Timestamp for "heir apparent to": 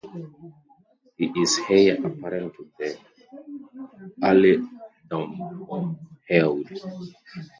1.69-2.67